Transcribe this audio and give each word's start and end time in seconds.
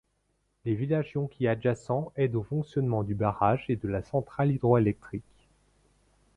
Les 0.65 0.73
villages 0.73 1.11
Yonki 1.13 1.47
adjacents 1.47 2.11
aident 2.15 2.33
au 2.37 2.41
fonctionnement 2.41 3.03
du 3.03 3.13
barrage 3.13 3.65
et 3.69 3.75
de 3.75 3.87
la 3.87 4.01
centrale 4.01 4.51
hydroélectrique. 4.51 5.45